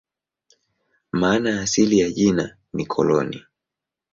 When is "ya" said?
1.99-2.11